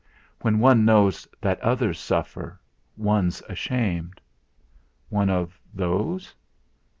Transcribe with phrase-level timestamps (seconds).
[0.41, 2.59] When one knows that others suffer,
[2.97, 4.19] one's ashamed."
[5.09, 6.33] "One of those?"